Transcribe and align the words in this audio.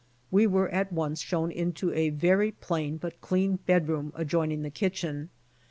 We 0.31 0.47
were 0.47 0.67
at 0.69 0.91
once 0.91 1.21
shown 1.21 1.51
into 1.51 1.93
a 1.93 2.09
very 2.09 2.51
plain 2.53 2.97
but 2.97 3.21
clean 3.21 3.57
bed 3.57 3.87
room 3.87 4.11
adjoining 4.15 4.63
the 4.63 4.71
kitchen. 4.71 5.29